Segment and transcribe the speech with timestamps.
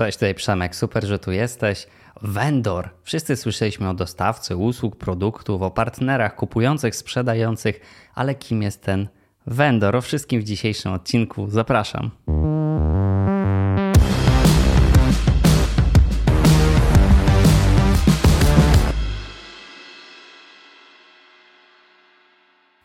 [0.00, 1.86] Cześć, tutaj Przemek, super, że tu jesteś.
[2.22, 2.88] Vendor.
[3.02, 7.80] Wszyscy słyszeliśmy o dostawcy usług, produktów, o partnerach kupujących, sprzedających,
[8.14, 9.08] ale kim jest ten
[9.46, 9.96] vendor?
[9.96, 12.10] O wszystkim w dzisiejszym odcinku zapraszam.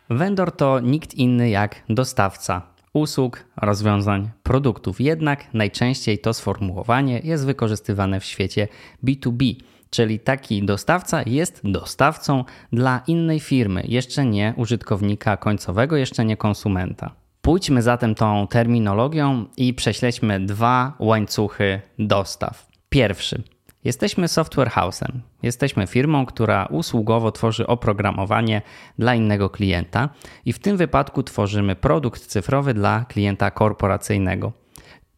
[0.09, 5.02] Vendor to nikt inny jak dostawca usług, rozwiązań, produktów.
[5.02, 8.68] Jednak najczęściej to sformułowanie jest wykorzystywane w świecie
[9.04, 9.56] B2B,
[9.89, 17.15] czyli taki dostawca jest dostawcą dla innej firmy, jeszcze nie użytkownika końcowego, jeszcze nie konsumenta.
[17.42, 22.68] Pójdźmy zatem tą terminologią i prześledźmy dwa łańcuchy dostaw.
[22.89, 23.54] Pierwszy
[23.86, 25.12] Jesteśmy software house'em.
[25.44, 28.62] Jesteśmy firmą, która usługowo tworzy oprogramowanie
[29.00, 30.10] dla innego klienta
[30.46, 34.53] i w tym wypadku tworzymy produkt cyfrowy dla klienta korporacyjnego.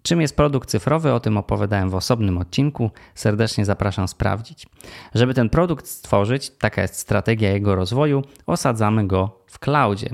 [0.01, 1.13] Czym jest produkt cyfrowy?
[1.13, 2.91] O tym opowiadałem w osobnym odcinku.
[3.15, 4.67] Serdecznie zapraszam sprawdzić.
[5.15, 10.09] Żeby ten produkt stworzyć, taka jest strategia jego rozwoju, osadzamy go w cloudzie.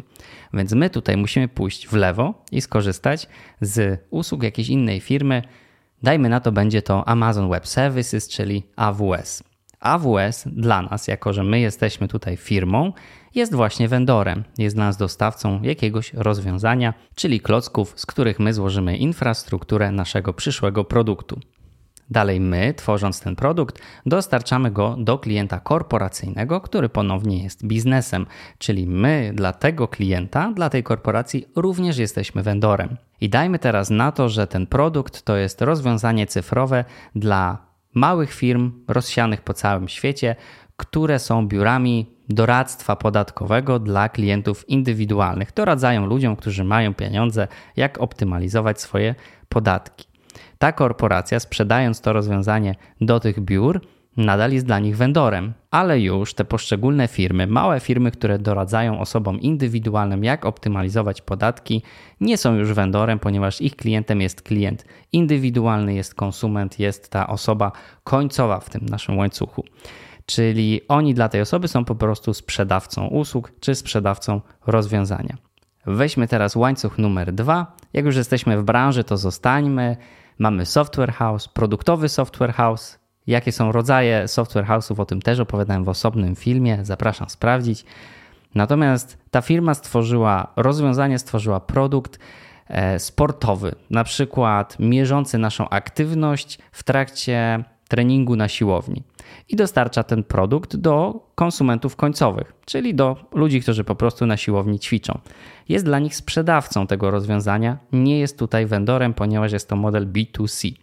[0.53, 3.27] Więc my tutaj musimy pójść w lewo i skorzystać
[3.61, 5.42] z usług jakiejś innej firmy,
[6.03, 9.43] Dajmy na to, będzie to Amazon Web Services, czyli AWS.
[9.79, 12.93] AWS dla nas, jako że my jesteśmy tutaj firmą,
[13.35, 18.97] jest właśnie vendorem, jest dla nas dostawcą jakiegoś rozwiązania, czyli klocków, z których my złożymy
[18.97, 21.39] infrastrukturę naszego przyszłego produktu.
[22.14, 28.25] Dalej my, tworząc ten produkt, dostarczamy go do klienta korporacyjnego, który ponownie jest biznesem,
[28.58, 32.97] czyli my dla tego klienta, dla tej korporacji również jesteśmy vendorem.
[33.22, 37.58] I dajmy teraz na to, że ten produkt to jest rozwiązanie cyfrowe dla
[37.94, 40.36] małych firm rozsianych po całym świecie,
[40.77, 45.53] które są biurami doradztwa podatkowego dla klientów indywidualnych.
[45.53, 49.16] Doradzają ludziom, którzy mają pieniądze, jak optymalizować swoje
[49.50, 50.12] podatki.
[50.58, 53.81] Ta korporacja, sprzedając to rozwiązanie do tych biur,
[54.17, 59.39] nadal jest dla nich vendorem, ale już te poszczególne firmy, małe firmy, które doradzają osobom
[59.39, 61.82] indywidualnym, jak optymalizować podatki,
[62.22, 67.72] nie są już vendorem, ponieważ ich klientem jest klient indywidualny, jest konsument, jest ta osoba
[68.04, 69.64] końcowa w tym naszym łańcuchu.
[70.26, 75.38] Czyli oni dla tej osoby są po prostu sprzedawcą usług czy sprzedawcą rozwiązania.
[75.86, 77.76] Weźmy teraz łańcuch numer dwa.
[77.93, 79.98] Jak już jesteśmy w branży, to zostańmy.
[80.39, 82.99] Mamy software house, produktowy software house.
[83.27, 87.86] Jakie są rodzaje software house'ów, o tym też opowiadałem w osobnym filmie, zapraszam sprawdzić.
[88.55, 92.20] Natomiast ta firma stworzyła rozwiązanie, stworzyła produkt
[92.67, 99.04] e, sportowy, na przykład mierzący naszą aktywność w trakcie treningu na siłowni
[99.49, 104.80] i dostarcza ten produkt do konsumentów końcowych, czyli do ludzi, którzy po prostu na siłowni
[104.80, 105.20] ćwiczą.
[105.70, 110.73] Jest dla nich sprzedawcą tego rozwiązania, nie jest tutaj vendorem, ponieważ jest to model B2C.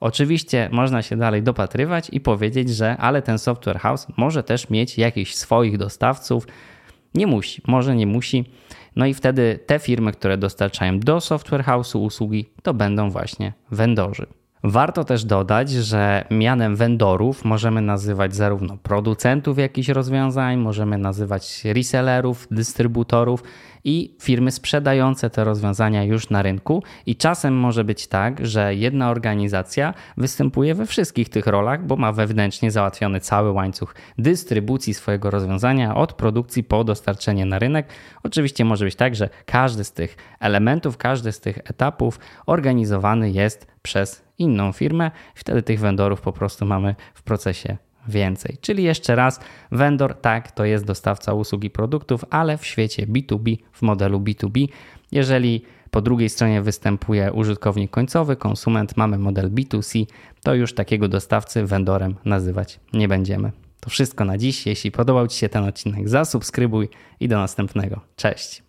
[0.00, 4.98] Oczywiście można się dalej dopatrywać i powiedzieć, że ale ten software house może też mieć
[4.98, 6.46] jakichś swoich dostawców.
[7.14, 8.44] Nie musi, może nie musi.
[8.96, 14.26] No i wtedy te firmy, które dostarczają do software house'u usługi, to będą właśnie vendorzy.
[14.64, 22.48] Warto też dodać, że mianem vendorów możemy nazywać zarówno producentów jakichś rozwiązań, możemy nazywać resellerów,
[22.50, 23.42] dystrybutorów
[23.84, 26.82] i firmy sprzedające te rozwiązania już na rynku.
[27.06, 32.12] I czasem może być tak, że jedna organizacja występuje we wszystkich tych rolach, bo ma
[32.12, 37.86] wewnętrznie załatwiony cały łańcuch dystrybucji swojego rozwiązania od produkcji po dostarczenie na rynek.
[38.22, 43.66] Oczywiście może być tak, że każdy z tych elementów, każdy z tych etapów organizowany jest
[43.82, 47.76] przez inną firmę, wtedy tych vendorów po prostu mamy w procesie
[48.08, 48.56] więcej.
[48.60, 49.40] Czyli jeszcze raz,
[49.70, 54.68] vendor tak, to jest dostawca usług i produktów, ale w świecie B2B, w modelu B2B.
[55.12, 60.06] Jeżeli po drugiej stronie występuje użytkownik końcowy, konsument, mamy model B2C,
[60.42, 63.52] to już takiego dostawcy vendorem nazywać nie będziemy.
[63.80, 64.66] To wszystko na dziś.
[64.66, 66.88] Jeśli podobał Ci się ten odcinek, zasubskrybuj
[67.20, 68.00] i do następnego.
[68.16, 68.62] Cześć.